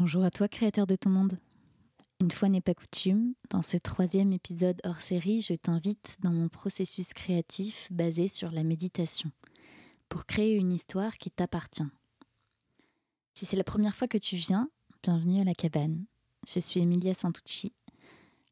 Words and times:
Bonjour 0.00 0.24
à 0.24 0.30
toi, 0.30 0.48
créateur 0.48 0.86
de 0.86 0.96
ton 0.96 1.10
monde. 1.10 1.38
Une 2.20 2.30
fois 2.30 2.48
n'est 2.48 2.62
pas 2.62 2.72
coutume, 2.72 3.34
dans 3.50 3.60
ce 3.60 3.76
troisième 3.76 4.32
épisode 4.32 4.80
hors 4.82 5.02
série, 5.02 5.42
je 5.42 5.52
t'invite 5.52 6.16
dans 6.22 6.30
mon 6.30 6.48
processus 6.48 7.12
créatif 7.12 7.86
basé 7.90 8.26
sur 8.26 8.50
la 8.50 8.64
méditation 8.64 9.30
pour 10.08 10.24
créer 10.24 10.56
une 10.56 10.72
histoire 10.72 11.18
qui 11.18 11.30
t'appartient. 11.30 11.90
Si 13.34 13.44
c'est 13.44 13.58
la 13.58 13.62
première 13.62 13.94
fois 13.94 14.08
que 14.08 14.16
tu 14.16 14.36
viens, 14.36 14.70
bienvenue 15.02 15.42
à 15.42 15.44
la 15.44 15.52
cabane. 15.52 16.06
Je 16.48 16.60
suis 16.60 16.80
Emilia 16.80 17.12
Santucci, 17.12 17.74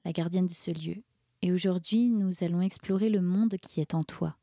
la 0.05 0.13
gardienne 0.13 0.49
de 0.49 0.53
ce 0.53 0.71
lieu, 0.71 1.03
et 1.41 1.51
aujourd'hui 1.51 2.11
nous 2.11 2.45
allons 2.45 2.61
explorer 2.61 3.09
le 3.09 3.23
monde 3.23 3.57
qui 3.57 3.81
est 3.81 3.95
en 3.95 4.03
toi. 4.03 4.37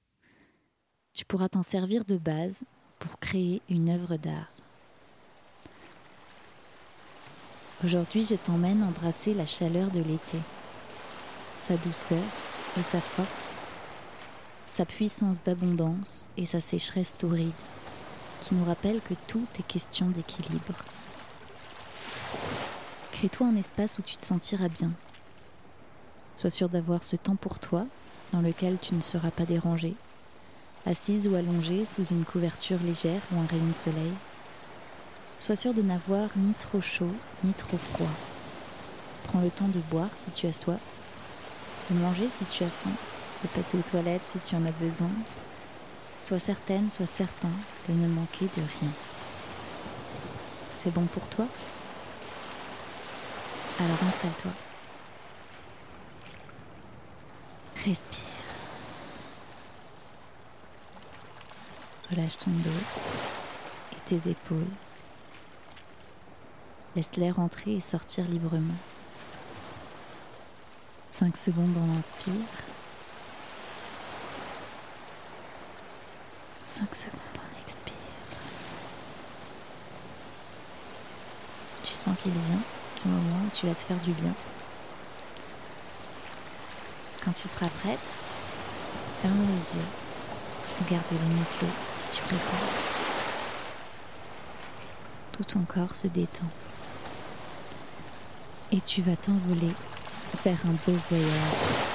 Tu 1.14 1.24
pourras 1.24 1.50
t'en 1.50 1.62
servir 1.62 2.04
de 2.04 2.18
base 2.18 2.64
pour 2.98 3.20
créer 3.20 3.62
une 3.70 3.92
œuvre 3.92 4.18
d'art. 4.18 4.55
Aujourd'hui, 7.86 8.26
je 8.26 8.34
t'emmène 8.34 8.82
embrasser 8.82 9.36
la 9.36 9.46
chaleur 9.46 9.92
de 9.92 10.00
l'été, 10.00 10.40
sa 11.62 11.78
douceur 11.78 12.24
et 12.80 12.82
sa 12.82 13.00
force, 13.00 13.58
sa 14.66 14.88
puissance 14.88 15.44
d'abondance 15.44 16.32
et 16.36 16.48
sa 16.48 16.62
sécheresse 16.62 17.16
torride, 17.16 17.52
qui 18.42 18.56
nous 18.56 18.66
rappelle 18.66 19.02
que 19.02 19.14
tout 19.28 19.46
est 19.60 19.68
question 19.68 20.08
d'équilibre. 20.08 20.74
Crée-toi 23.12 23.46
un 23.46 23.56
espace 23.56 24.00
où 24.00 24.02
tu 24.02 24.18
te 24.18 24.26
sentiras 24.26 24.70
bien. 24.70 24.90
Sois 26.36 26.50
sûr 26.50 26.70
d'avoir 26.70 27.04
ce 27.04 27.18
temps 27.18 27.36
pour 27.36 27.60
toi, 27.60 27.86
dans 28.32 28.42
lequel 28.42 28.80
tu 28.80 28.96
ne 28.96 29.02
seras 29.02 29.30
pas 29.30 29.46
dérangé, 29.46 29.94
assise 30.88 31.28
ou 31.28 31.36
allongée 31.36 31.86
sous 31.86 32.06
une 32.06 32.26
couverture 32.26 32.80
légère 32.84 33.22
ou 33.32 33.40
un 33.40 33.46
rayon 33.46 33.68
de 33.68 33.74
soleil 33.74 34.14
Sois 35.40 35.56
sûr 35.56 35.74
de 35.74 35.82
n'avoir 35.82 36.30
ni 36.38 36.54
trop 36.54 36.82
chaud 36.82 37.14
ni 37.44 37.54
trop 37.54 37.78
froid. 37.78 38.10
Prends 39.26 39.42
le 39.42 39.52
temps 39.52 39.68
de 39.68 39.80
boire 39.92 40.10
si 40.16 40.32
tu 40.32 40.48
as 40.48 40.54
soif, 40.54 40.80
de 41.92 42.00
manger 42.00 42.28
si 42.30 42.46
tu 42.46 42.64
as 42.64 42.70
faim, 42.70 42.92
de 43.44 43.48
passer 43.50 43.78
aux 43.78 43.90
toilettes 43.90 44.24
si 44.32 44.40
tu 44.40 44.56
en 44.56 44.66
as 44.66 44.72
besoin. 44.72 45.12
Sois 46.22 46.40
certaine, 46.40 46.90
sois 46.90 47.06
certain 47.06 47.52
de 47.88 47.94
ne 47.94 48.08
manquer 48.08 48.46
de 48.46 48.62
rien. 48.80 48.92
C'est 50.78 50.92
bon 50.92 51.06
pour 51.06 51.28
toi? 51.28 51.46
Alors 53.80 54.04
installe-toi. 54.08 54.52
Respire. 57.84 58.24
Relâche 62.10 62.38
ton 62.38 62.52
dos 62.52 62.70
et 63.92 64.10
tes 64.10 64.30
épaules. 64.30 64.66
Laisse 66.96 67.18
l'air 67.18 67.40
entrer 67.40 67.76
et 67.76 67.80
sortir 67.82 68.26
librement. 68.26 68.74
5 71.12 71.36
secondes 71.36 71.78
en 71.78 72.00
inspire. 72.00 72.34
5 76.64 76.96
secondes 76.96 77.20
en 77.38 77.62
expire. 77.62 77.94
Tu 81.84 81.94
sens 81.94 82.16
qu'il 82.24 82.32
vient, 82.32 82.62
ce 82.96 83.10
moment 83.10 83.42
où 83.46 83.50
tu 83.54 83.68
vas 83.68 83.74
te 83.74 83.80
faire 83.80 83.98
du 83.98 84.12
bien. 84.12 84.34
Quand 87.26 87.34
tu 87.34 87.50
seras 87.50 87.68
prête, 87.68 88.00
ferme 89.22 89.46
les 89.48 89.76
yeux. 89.76 89.88
Regarde 90.86 91.06
les 91.12 91.18
mi 91.18 91.44
si 91.94 92.08
tu 92.16 92.22
préfères. 92.22 92.70
Tout 95.34 95.44
ton 95.44 95.62
corps 95.62 95.96
se 95.96 96.08
détend 96.08 96.50
et 98.72 98.82
tu 98.82 99.02
vas 99.02 99.16
t'envoler 99.16 99.74
vers 100.44 100.58
un 100.66 100.76
beau 100.86 100.98
voyage. 101.10 101.86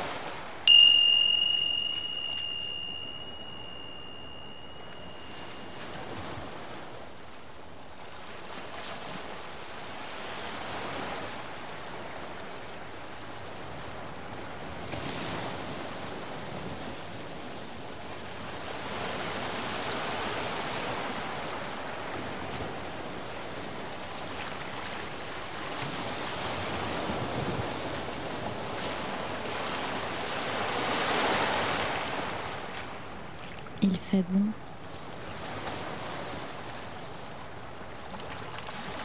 Il 33.83 33.97
fait 33.97 34.23
bon. 34.29 34.45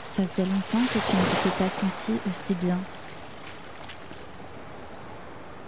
Ça 0.06 0.25
faisait 0.36 0.50
longtemps 0.50 0.86
que 0.94 1.00
tu 1.00 1.16
ne 1.16 1.50
t'étais 1.50 1.64
pas 1.64 1.70
senti 1.70 2.14
aussi 2.30 2.56
bien. 2.56 2.78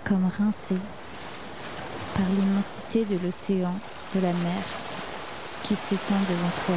Comme 0.03 0.25
rincé 0.37 0.75
par 2.15 2.25
l'immensité 2.29 3.05
de 3.05 3.17
l'océan, 3.23 3.73
de 4.15 4.21
la 4.21 4.33
mer 4.33 4.63
qui 5.63 5.75
s'étend 5.75 6.15
devant 6.29 6.51
toi. 6.65 6.75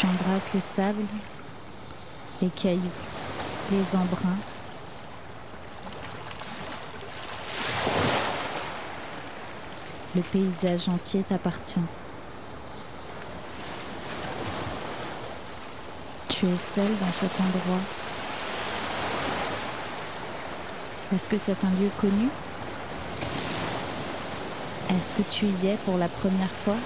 Tu 0.00 0.06
embrasses 0.06 0.39
le 0.54 0.60
sable, 0.60 1.04
les 2.42 2.48
cailloux, 2.48 2.80
les 3.70 3.96
embruns. 3.96 4.36
Le 10.16 10.22
paysage 10.22 10.88
entier 10.88 11.22
t'appartient. 11.22 11.80
Tu 16.28 16.46
es 16.46 16.58
seul 16.58 16.88
dans 16.98 17.12
cet 17.12 17.32
endroit. 17.40 17.80
Est-ce 21.14 21.28
que 21.28 21.38
c'est 21.38 21.64
un 21.64 21.70
lieu 21.80 21.90
connu? 22.00 22.28
Est-ce 24.90 25.14
que 25.14 25.22
tu 25.22 25.46
y 25.46 25.68
es 25.68 25.76
pour 25.84 25.98
la 25.98 26.08
première 26.08 26.50
fois 26.50 26.76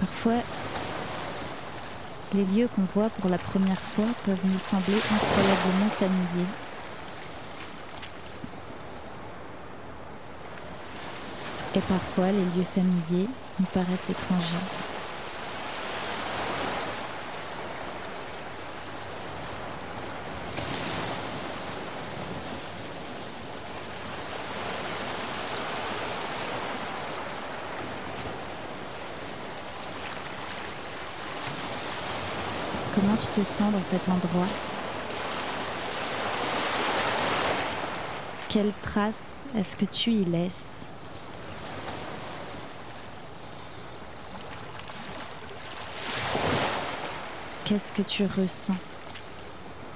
Parfois, 0.00 0.42
les 2.40 2.60
lieux 2.60 2.68
qu'on 2.74 2.86
voit 2.94 3.10
pour 3.10 3.28
la 3.28 3.36
première 3.36 3.80
fois 3.80 4.06
peuvent 4.24 4.38
nous 4.44 4.58
sembler 4.58 4.94
incroyablement 4.94 5.90
familiers. 5.90 6.46
Et 11.74 11.80
parfois, 11.80 12.32
les 12.32 12.44
lieux 12.56 12.66
familiers 12.74 13.28
nous 13.58 13.66
paraissent 13.66 14.10
étrangers. 14.10 14.90
Comment 32.92 33.16
tu 33.16 33.28
te 33.40 33.46
sens 33.46 33.72
dans 33.72 33.82
cet 33.82 34.06
endroit. 34.08 34.46
Quelle 38.50 38.72
trace 38.82 39.40
est-ce 39.56 39.76
que 39.76 39.86
tu 39.86 40.10
y 40.10 40.24
laisses? 40.26 40.84
Qu'est-ce 47.64 47.92
que 47.92 48.02
tu 48.02 48.24
ressens 48.24 48.76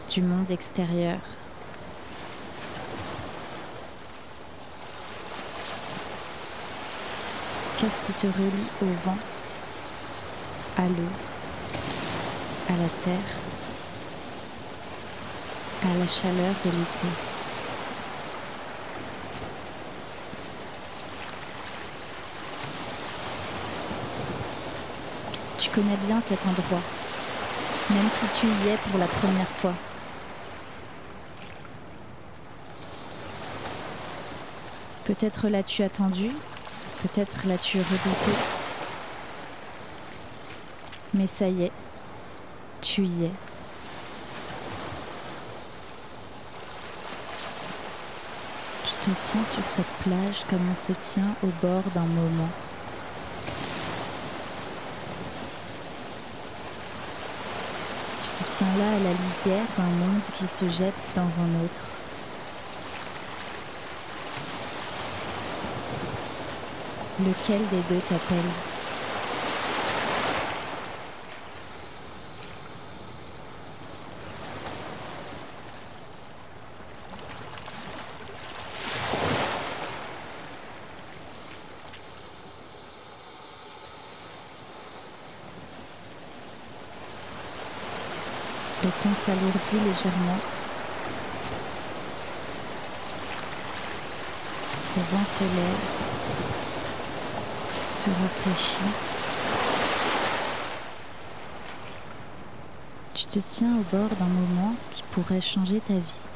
du 0.08 0.22
monde 0.22 0.50
extérieur? 0.50 1.18
Qu'est-ce 7.78 8.00
qui 8.06 8.12
te 8.12 8.26
relie 8.26 8.70
au 8.80 8.86
vent, 9.04 9.18
à 10.78 10.88
l'eau, 10.88 11.33
à 12.68 12.72
la 12.72 12.88
terre, 13.04 13.14
à 15.82 15.98
la 15.98 16.06
chaleur 16.06 16.54
de 16.64 16.70
l'été 16.70 17.08
Tu 25.58 25.70
connais 25.70 25.96
bien 26.06 26.20
cet 26.20 26.38
endroit, 26.46 26.80
même 27.90 28.08
si 28.10 28.26
tu 28.40 28.46
y 28.46 28.68
es 28.68 28.76
pour 28.90 28.98
la 28.98 29.06
première 29.06 29.48
fois. 29.48 29.74
Peut-être 35.04 35.48
l'as-tu 35.48 35.82
attendu, 35.82 36.30
peut-être 37.02 37.46
l'as-tu 37.46 37.78
redouté. 37.78 38.32
Mais 41.12 41.26
ça 41.26 41.48
y 41.48 41.64
est, 41.64 41.72
tu 42.84 43.02
y 43.06 43.24
es. 43.24 43.30
Tu 48.84 49.10
te 49.10 49.16
tiens 49.22 49.44
sur 49.50 49.66
cette 49.66 49.86
plage 50.02 50.44
comme 50.50 50.60
on 50.70 50.76
se 50.76 50.92
tient 50.92 51.34
au 51.42 51.48
bord 51.62 51.82
d'un 51.94 52.00
moment. 52.02 52.50
Tu 58.22 58.44
te 58.44 58.50
tiens 58.50 58.66
là 58.78 58.88
à 58.88 58.98
la 58.98 59.12
lisière 59.12 59.66
d'un 59.78 60.04
monde 60.04 60.22
qui 60.34 60.46
se 60.46 60.68
jette 60.68 61.10
dans 61.16 61.22
un 61.22 61.64
autre. 61.64 61.82
Lequel 67.20 67.60
des 67.70 67.94
deux 67.94 68.00
t'appelle 68.00 68.50
Le 89.26 89.53
légèrement. 89.72 90.38
Le 94.96 95.02
vent 95.02 95.24
se 95.24 95.42
lève, 95.42 95.84
se 97.92 98.10
rafraîchit. 98.10 98.94
Tu 103.14 103.24
te 103.26 103.38
tiens 103.40 103.76
au 103.76 103.96
bord 103.96 104.10
d'un 104.10 104.26
moment 104.26 104.74
qui 104.92 105.02
pourrait 105.10 105.40
changer 105.40 105.80
ta 105.80 105.94
vie. 105.94 106.28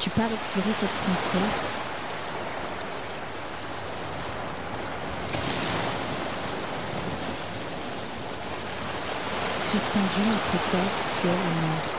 Tu 0.00 0.10
pars 0.10 0.26
explorer 0.26 0.74
cette 0.78 0.88
frontière. 0.90 1.42
Suspendu 9.60 10.22
entre 10.34 10.70
terre, 10.70 10.80
ciel 11.20 11.32
et 11.32 11.60
mer. 11.60 11.98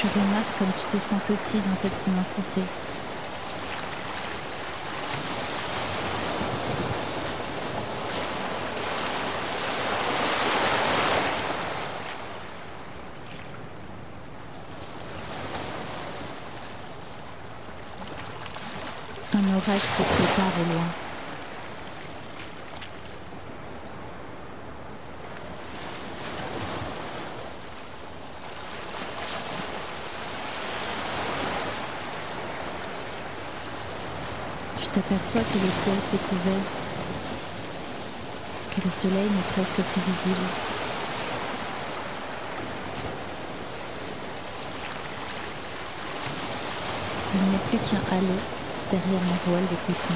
Tu 0.00 0.06
remarques 0.06 0.49
comme 0.60 0.68
tu 0.78 0.98
te 0.98 1.02
sens 1.02 1.18
petit 1.26 1.56
dans 1.66 1.74
cette 1.74 2.06
immensité. 2.06 2.60
Un 19.32 19.56
orage 19.56 19.80
se 19.80 20.02
prépare 20.02 20.52
au 20.60 20.74
loin. 20.74 21.09
T'aperçois 34.92 35.42
que 35.42 35.58
le 35.58 35.70
ciel 35.70 35.94
s'est 36.10 36.18
couvert, 36.28 36.64
que 38.74 38.80
le 38.84 38.90
soleil 38.90 39.24
n'est 39.24 39.52
presque 39.52 39.74
plus 39.74 40.00
visible. 40.00 40.46
Il 47.34 47.52
n'est 47.52 47.58
plus 47.68 47.78
qu'un 47.78 48.16
halo 48.16 48.34
derrière 48.90 49.22
mon 49.22 49.52
voile 49.52 49.62
de 49.62 49.76
coton. 49.86 50.14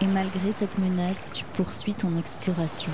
Et 0.00 0.06
malgré 0.06 0.52
cette 0.56 0.78
menace, 0.78 1.24
tu 1.32 1.44
poursuis 1.56 1.94
ton 1.94 2.16
exploration. 2.18 2.92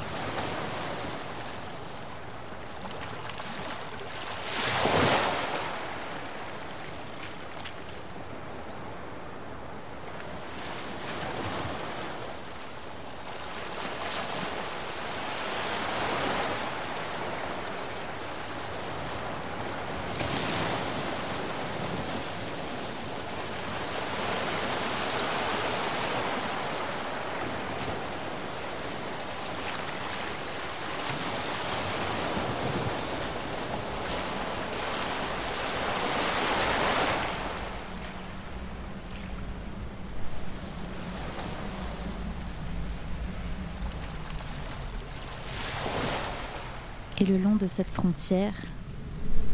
Et 47.20 47.26
le 47.26 47.36
long 47.36 47.56
de 47.56 47.66
cette 47.66 47.90
frontière 47.90 48.54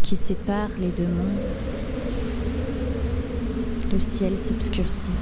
qui 0.02 0.14
sépare 0.14 0.68
les 0.78 0.90
deux 0.90 1.08
mondes, 1.08 1.42
le 3.92 3.98
ciel 3.98 4.38
s'obscurcit. 4.38 5.16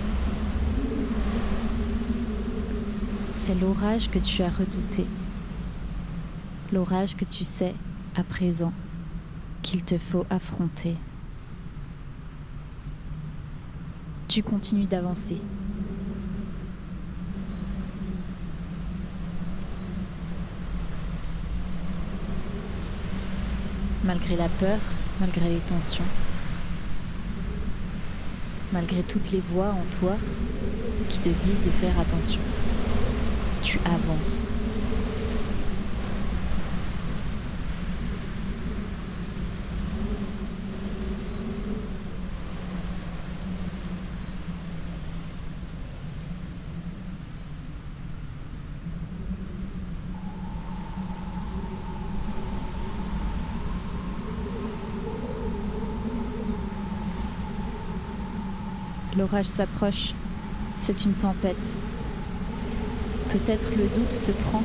C'est 3.33 3.55
l'orage 3.55 4.11
que 4.11 4.19
tu 4.19 4.43
as 4.43 4.51
redouté, 4.51 5.07
l'orage 6.71 7.17
que 7.17 7.25
tu 7.25 7.45
sais 7.45 7.75
à 8.15 8.23
présent 8.23 8.75
qu'il 9.63 9.83
te 9.83 9.97
faut 9.97 10.27
affronter. 10.29 10.97
Tu 14.29 14.43
continues 14.43 14.87
d'avancer. 14.87 15.39
Malgré 24.05 24.37
la 24.37 24.49
peur, 24.49 24.79
malgré 25.21 25.49
les 25.49 25.61
tensions, 25.61 26.05
malgré 28.73 29.03
toutes 29.03 29.31
les 29.33 29.41
voix 29.53 29.69
en 29.69 29.99
toi 29.99 30.17
qui 31.09 31.19
te 31.19 31.29
disent 31.29 31.65
de 31.65 31.71
faire 31.71 31.99
attention. 31.99 32.41
Tu 33.63 33.79
avances. 33.85 34.51
S'approche. 59.43 60.15
C'est 60.79 61.05
une 61.05 61.13
tempête. 61.13 61.83
Peut-être 63.31 63.71
le 63.77 63.85
doute 63.89 64.21
te 64.25 64.31
prend. 64.31 64.63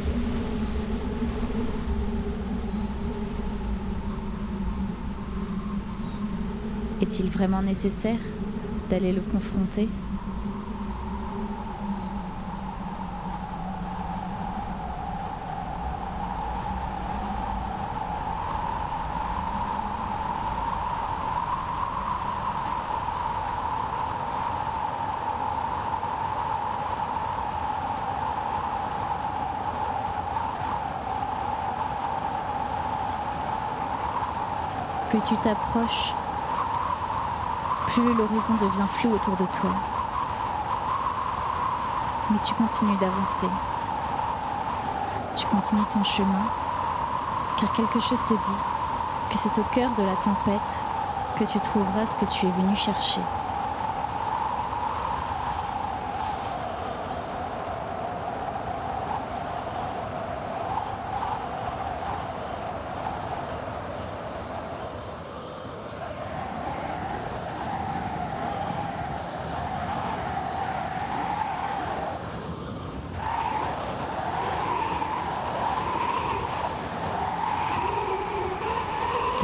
Est-il 7.01 7.29
vraiment 7.29 7.63
nécessaire 7.63 8.19
d'aller 8.89 9.11
le 9.11 9.21
confronter 9.21 9.89
Plus 35.09 35.18
tu 35.29 35.37
t'approches, 35.37 36.15
plus 37.85 38.15
l'horizon 38.15 38.55
devient 38.55 38.87
flou 38.87 39.13
autour 39.13 39.35
de 39.35 39.45
toi. 39.45 39.69
Mais 42.31 42.39
tu 42.39 42.55
continues 42.55 42.97
d'avancer. 42.97 43.47
Tu 45.35 45.45
continues 45.45 45.85
ton 45.93 46.03
chemin, 46.03 46.45
car 47.59 47.71
quelque 47.73 47.99
chose 47.99 48.23
te 48.25 48.33
dit 48.33 48.59
que 49.29 49.37
c'est 49.37 49.55
au 49.59 49.63
cœur 49.71 49.91
de 49.99 50.03
la 50.03 50.15
tempête 50.15 50.85
que 51.37 51.43
tu 51.43 51.59
trouveras 51.59 52.07
ce 52.07 52.17
que 52.17 52.25
tu 52.25 52.47
es 52.47 52.51
venu 52.51 52.75
chercher. 52.75 53.21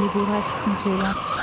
Les 0.06 0.20
bourrasques 0.20 0.56
sont 0.56 0.70
violentes. 0.84 1.40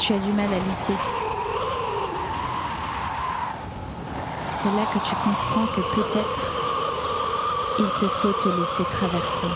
Tu 0.00 0.14
as 0.14 0.18
du 0.18 0.32
mal 0.32 0.46
à 0.46 0.58
lutter. 0.58 0.94
C'est 4.48 4.70
là 4.70 4.82
que 4.92 4.98
tu 4.98 5.14
comprends 5.14 5.66
que 5.66 5.80
peut-être 5.94 6.40
il 7.78 7.88
te 8.00 8.08
faut 8.08 8.32
te 8.32 8.48
laisser 8.48 8.84
traverser. 8.90 9.48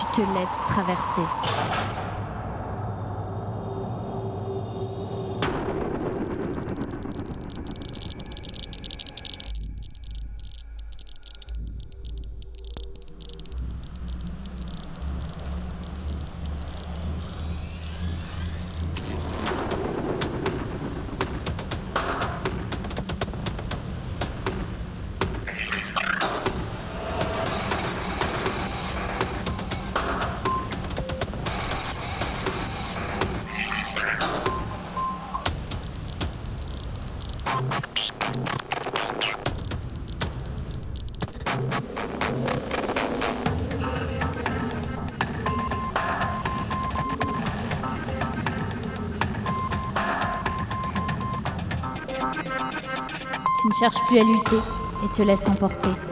tu 0.00 0.09
te 0.20 0.32
laisses 0.32 0.56
traverser. 0.68 2.09
Tu 37.60 37.66
ne 53.66 53.72
cherches 53.78 53.98
plus 54.08 54.18
à 54.18 54.22
lutter 54.24 54.56
et 55.04 55.08
te 55.14 55.20
laisses 55.22 55.46
emporter. 55.46 56.09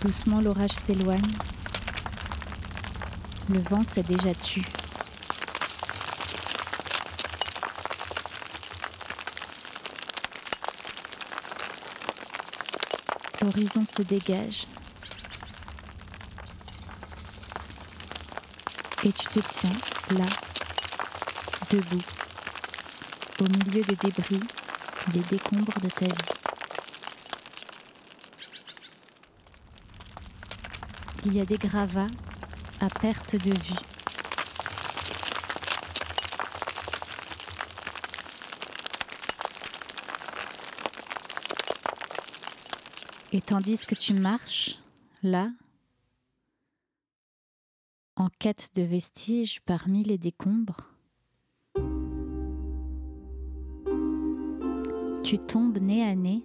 Doucement, 0.00 0.40
l'orage 0.40 0.70
s'éloigne. 0.70 1.20
Le 3.50 3.60
vent 3.60 3.84
s'est 3.84 4.02
déjà 4.02 4.32
tu. 4.34 4.62
L'horizon 13.42 13.84
se 13.84 14.00
dégage. 14.00 14.66
Et 19.04 19.12
tu 19.12 19.26
te 19.28 19.40
tiens 19.40 19.70
là, 20.10 20.24
debout, 21.68 22.02
au 23.40 23.44
milieu 23.44 23.82
des 23.82 23.96
débris, 23.96 24.40
des 25.08 25.20
décombres 25.20 25.78
de 25.82 25.88
ta 25.88 26.06
vie. 26.06 26.39
Il 31.26 31.34
y 31.34 31.40
a 31.40 31.44
des 31.44 31.58
gravats 31.58 32.06
à 32.80 32.88
perte 32.88 33.36
de 33.36 33.50
vue. 33.50 33.74
Et 43.32 43.40
tandis 43.40 43.86
que 43.86 43.94
tu 43.94 44.14
marches, 44.14 44.78
là, 45.22 45.50
en 48.16 48.28
quête 48.38 48.70
de 48.74 48.82
vestiges 48.82 49.60
parmi 49.60 50.02
les 50.02 50.18
décombres, 50.18 50.90
tu 55.22 55.38
tombes 55.38 55.78
nez 55.78 56.02
à 56.02 56.14
nez 56.14 56.42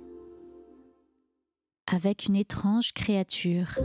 avec 1.87 2.25
une 2.27 2.35
étrange 2.35 2.93
créature. 2.93 3.79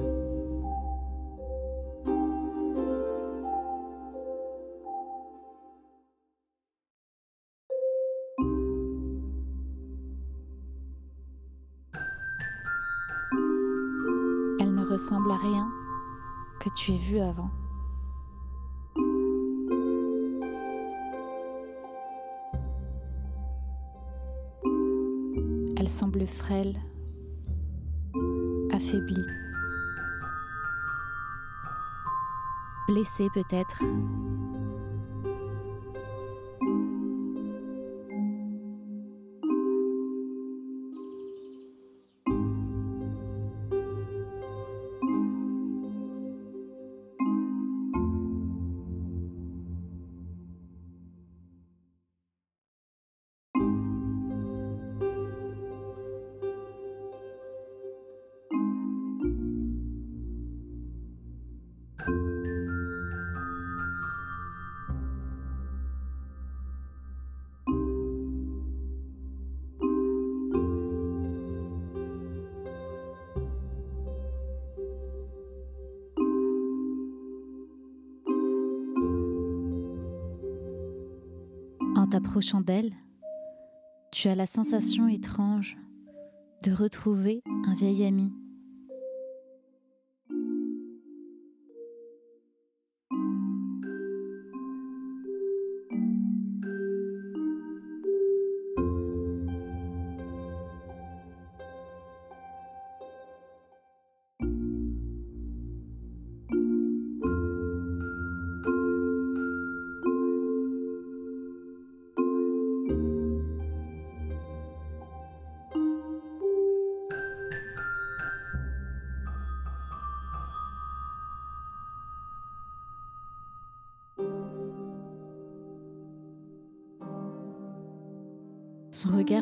Avant. 17.20 17.50
Elle 25.76 25.88
semble 25.88 26.26
frêle, 26.26 26.76
affaiblie, 28.72 29.26
blessée 32.88 33.28
peut-être. 33.34 33.82
T'approchant 82.40 82.62
d'elle, 82.62 82.92
tu 84.12 84.28
as 84.28 84.34
la 84.34 84.46
sensation 84.46 85.08
étrange 85.08 85.76
de 86.64 86.72
retrouver 86.72 87.42
un 87.66 87.74
vieil 87.74 88.06
ami. 88.06 88.32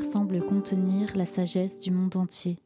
Semble 0.09 0.43
contenir 0.43 1.15
la 1.17 1.27
sagesse 1.27 1.81
du 1.81 1.91
monde 1.91 2.17
entier. 2.17 2.57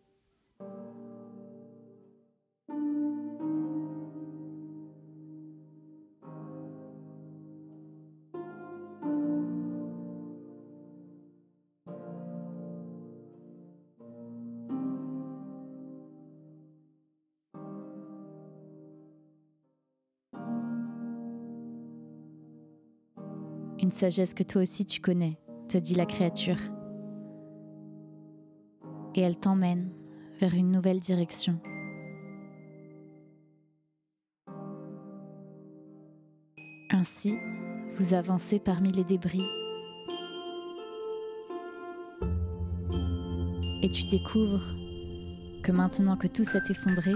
Une 23.83 23.90
sagesse 23.90 24.33
que 24.33 24.44
toi 24.44 24.62
aussi 24.62 24.87
tu 24.87 25.00
connais 25.00 25.40
te 25.68 25.76
dit 25.76 25.96
la 25.96 26.07
créature. 26.07 26.59
Et 29.14 29.20
elle 29.20 29.38
t'emmène 29.38 29.90
vers 30.40 30.55
une 30.55 30.70
nouvelle 30.70 31.01
direction. 31.01 31.59
Ainsi, 36.90 37.37
vous 37.98 38.14
avancez 38.14 38.59
parmi 38.59 38.90
les 38.92 39.05
débris 39.05 39.44
et 43.83 43.90
tu 43.90 44.07
découvres 44.07 44.75
que 45.62 45.72
maintenant 45.72 46.16
que 46.16 46.29
tout 46.29 46.44
s'est 46.44 46.62
effondré, 46.70 47.12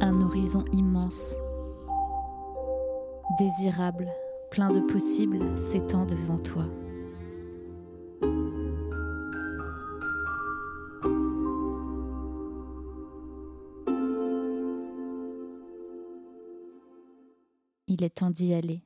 un 0.00 0.20
horizon 0.20 0.64
immense, 0.72 1.38
désirable, 3.38 4.08
plein 4.50 4.70
de 4.70 4.80
possibles 4.80 5.56
s'étend 5.56 6.04
devant 6.04 6.38
toi. 6.38 6.66
Il 17.92 18.04
est 18.04 18.10
temps 18.10 18.30
d'y 18.30 18.54
aller. 18.54 18.84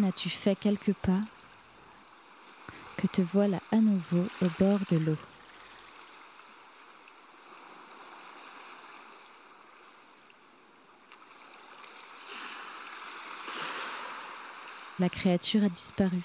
As-tu 0.00 0.30
fait 0.30 0.56
quelques 0.56 0.94
pas 0.94 1.20
que 2.96 3.06
te 3.06 3.20
voilà 3.20 3.58
à 3.70 3.76
nouveau 3.76 4.26
au 4.40 4.46
bord 4.58 4.78
de 4.90 4.96
l'eau. 4.96 5.16
La 14.98 15.08
créature 15.08 15.64
a 15.64 15.68
disparu. 15.68 16.22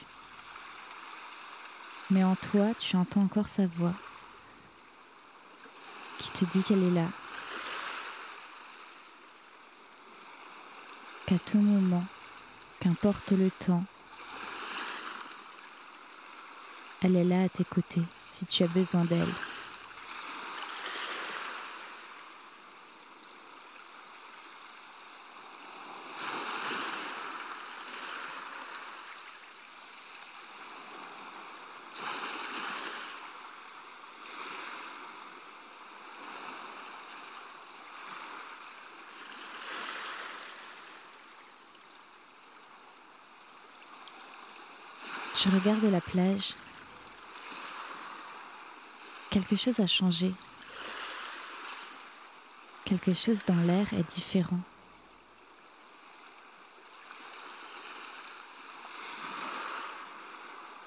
Mais 2.09 2.23
en 2.23 2.35
toi, 2.35 2.67
tu 2.79 2.95
entends 2.95 3.21
encore 3.21 3.49
sa 3.49 3.67
voix 3.67 3.93
qui 6.19 6.31
te 6.31 6.45
dit 6.45 6.63
qu'elle 6.63 6.83
est 6.83 6.91
là. 6.91 7.07
Qu'à 11.25 11.37
tout 11.39 11.59
moment, 11.59 12.05
qu'importe 12.79 13.31
le 13.31 13.49
temps, 13.49 13.83
elle 17.01 17.15
est 17.15 17.23
là 17.23 17.43
à 17.43 17.49
tes 17.49 17.63
côtés 17.63 18.03
si 18.27 18.45
tu 18.45 18.63
as 18.63 18.67
besoin 18.67 19.03
d'elle. 19.05 19.27
Je 45.39 45.49
regarde 45.67 45.91
la 45.91 45.99
plage. 45.99 46.53
Quelque 49.29 49.57
chose 49.57 49.81
a 49.81 49.87
changé. 49.87 50.33
Quelque 52.85 53.13
chose 53.13 53.43
dans 53.45 53.61
l'air 53.65 53.85
est 53.93 54.09
différent. 54.09 54.59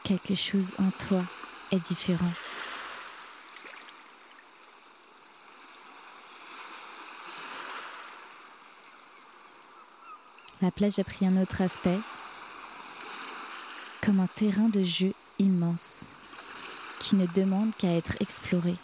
Quelque 0.03 0.35
chose 0.35 0.75
en 0.79 0.90
toi 0.90 1.23
est 1.73 1.79
différent. 1.79 2.33
La 10.62 10.71
plage 10.71 10.99
a 10.99 11.05
pris 11.05 11.27
un 11.27 11.37
autre 11.37 11.61
aspect 11.61 11.99
comme 14.05 14.21
un 14.21 14.27
terrain 14.27 14.69
de 14.69 14.83
jeu 14.83 15.13
immense 15.39 16.09
qui 17.01 17.17
ne 17.17 17.27
demande 17.27 17.75
qu'à 17.77 17.93
être 17.95 18.15
exploré. 18.21 18.75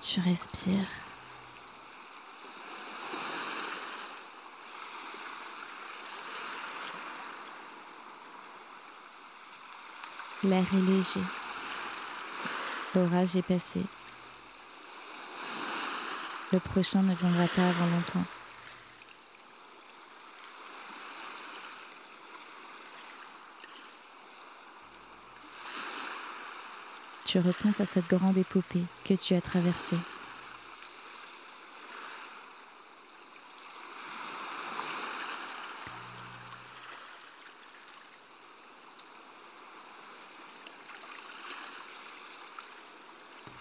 Tu 0.00 0.20
respires. 0.20 0.99
L'air 10.50 10.64
est 10.74 10.90
léger. 10.90 11.20
L'orage 12.96 13.36
est 13.36 13.42
passé. 13.42 13.80
Le 16.52 16.58
prochain 16.58 17.02
ne 17.02 17.14
viendra 17.14 17.46
pas 17.46 17.68
avant 17.68 17.86
longtemps. 17.86 18.24
Tu 27.26 27.38
repenses 27.38 27.80
à 27.80 27.86
cette 27.86 28.08
grande 28.08 28.36
épopée 28.36 28.82
que 29.04 29.14
tu 29.14 29.34
as 29.34 29.40
traversée. 29.40 29.98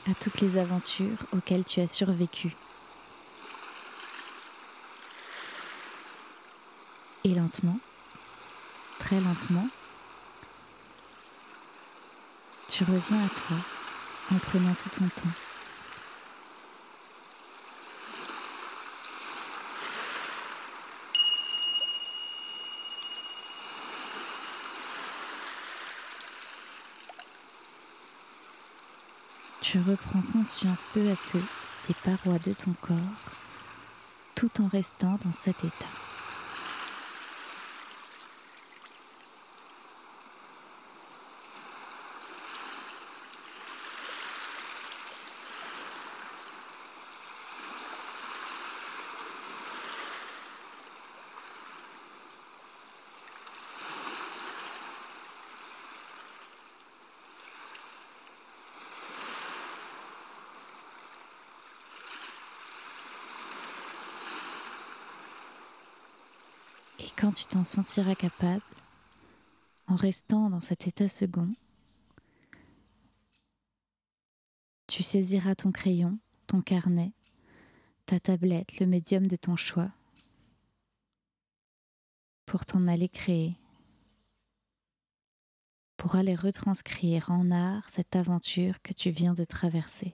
à 0.09 0.13
les 0.41 0.57
aventures 0.57 1.25
auxquelles 1.33 1.65
tu 1.65 1.79
as 1.81 1.87
survécu. 1.87 2.55
Et 7.23 7.33
lentement, 7.33 7.79
très 8.99 9.19
lentement, 9.19 9.67
tu 12.69 12.83
reviens 12.83 13.17
à 13.17 13.29
toi 13.29 13.57
en 14.31 14.39
prenant 14.39 14.73
tout 14.73 14.89
ton 14.89 15.07
temps. 15.09 15.48
Tu 29.61 29.77
reprends 29.79 30.21
conscience 30.33 30.83
peu 30.93 31.01
à 31.01 31.15
peu 31.31 31.39
des 31.87 31.93
parois 32.03 32.39
de 32.39 32.53
ton 32.53 32.73
corps 32.81 32.95
tout 34.35 34.61
en 34.61 34.67
restant 34.67 35.19
dans 35.25 35.33
cet 35.33 35.63
état. 35.65 36.08
T'en 67.49 67.63
sentiras 67.63 68.13
capable, 68.13 68.61
en 69.87 69.95
restant 69.95 70.51
dans 70.51 70.59
cet 70.59 70.87
état 70.87 71.07
second, 71.07 71.49
tu 74.85 75.01
saisiras 75.01 75.55
ton 75.55 75.71
crayon, 75.71 76.19
ton 76.45 76.61
carnet, 76.61 77.11
ta 78.05 78.19
tablette, 78.19 78.79
le 78.79 78.85
médium 78.85 79.25
de 79.25 79.35
ton 79.35 79.55
choix, 79.55 79.89
pour 82.45 82.65
t'en 82.67 82.87
aller 82.87 83.09
créer, 83.09 83.55
pour 85.97 86.15
aller 86.15 86.35
retranscrire 86.35 87.31
en 87.31 87.49
art 87.49 87.89
cette 87.89 88.15
aventure 88.15 88.79
que 88.83 88.93
tu 88.93 89.09
viens 89.09 89.33
de 89.33 89.43
traverser. 89.43 90.13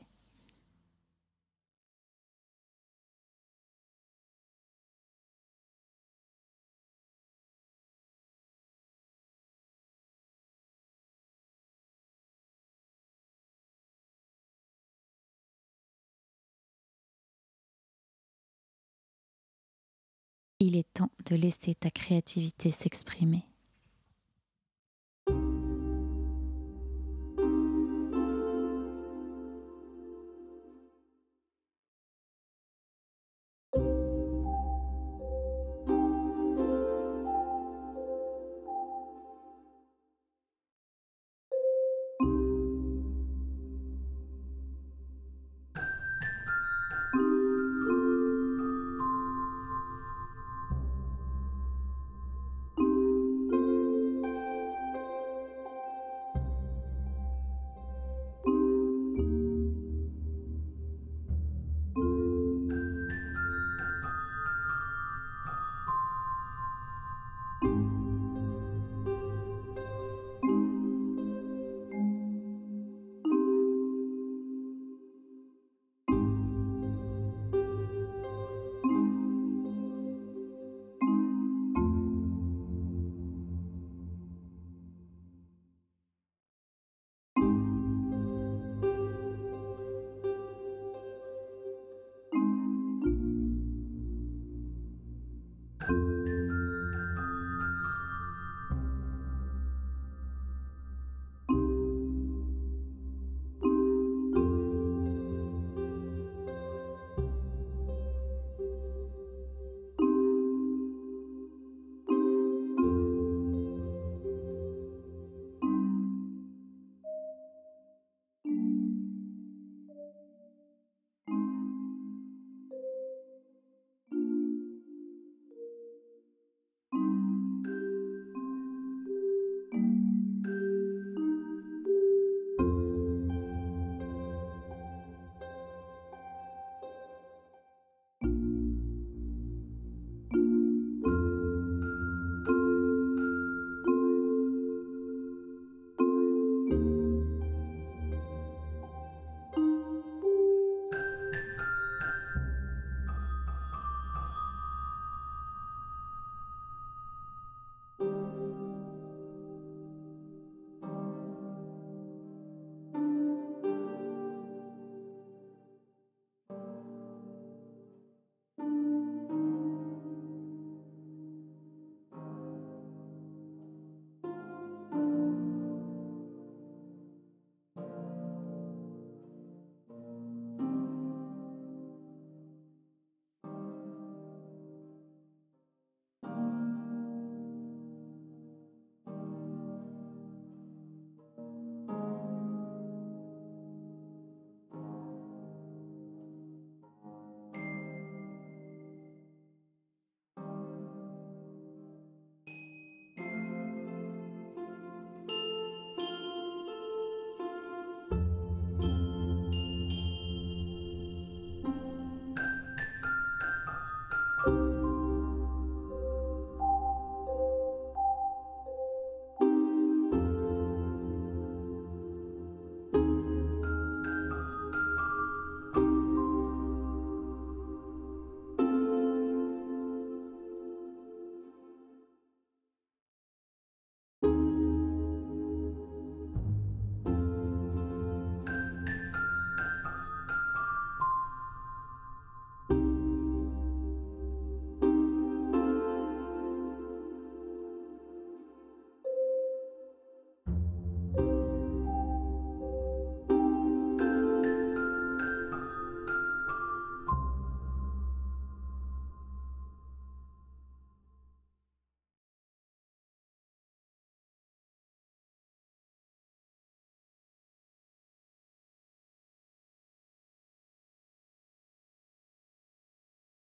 Il 20.76 20.80
est 20.80 20.94
temps 20.94 21.12
de 21.30 21.38
laisser 21.38 21.74
ta 21.74 21.90
créativité 21.90 22.70
s'exprimer. 22.70 23.46